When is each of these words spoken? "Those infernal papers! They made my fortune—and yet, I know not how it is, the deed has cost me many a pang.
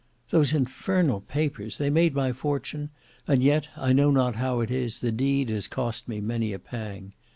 "Those 0.31 0.51
infernal 0.51 1.19
papers! 1.21 1.77
They 1.77 1.91
made 1.91 2.15
my 2.15 2.31
fortune—and 2.33 3.43
yet, 3.43 3.69
I 3.77 3.93
know 3.93 4.09
not 4.09 4.35
how 4.35 4.59
it 4.61 4.71
is, 4.71 4.97
the 4.97 5.11
deed 5.11 5.51
has 5.51 5.67
cost 5.67 6.07
me 6.07 6.19
many 6.19 6.53
a 6.53 6.57
pang. 6.57 7.13